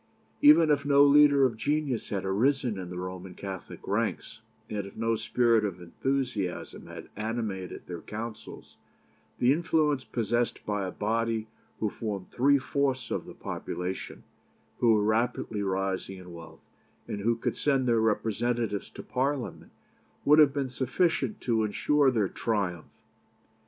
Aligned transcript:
Even 0.41 0.71
if 0.71 0.83
no 0.83 1.03
leader 1.03 1.45
of 1.45 1.55
genius 1.55 2.09
had 2.09 2.25
arisen 2.25 2.79
in 2.79 2.89
the 2.89 2.97
Roman 2.97 3.35
Catholic 3.35 3.87
ranks, 3.87 4.41
and 4.67 4.87
if 4.87 4.95
no 4.97 5.15
spirit 5.15 5.63
of 5.63 5.79
enthusiasm 5.79 6.87
had 6.87 7.07
animated 7.15 7.85
their 7.85 8.01
councils, 8.01 8.77
the 9.37 9.53
influence 9.53 10.03
possessed 10.03 10.65
by 10.65 10.87
a 10.87 10.91
body 10.91 11.49
who 11.79 11.91
formed 11.91 12.31
three 12.31 12.57
fourths 12.57 13.11
of 13.11 13.27
the 13.27 13.35
population, 13.35 14.23
who 14.79 14.95
were 14.95 15.03
rapidly 15.03 15.61
rising 15.61 16.17
in 16.17 16.33
wealth, 16.33 16.65
and 17.07 17.19
who 17.21 17.35
could 17.35 17.55
send 17.55 17.87
their 17.87 18.01
representatives 18.01 18.89
to 18.89 19.03
Parliament, 19.03 19.71
would 20.25 20.39
have 20.39 20.51
been 20.51 20.69
sufficient 20.69 21.39
to 21.41 21.63
ensure 21.63 22.09
their 22.09 22.27
triumph. 22.27 22.87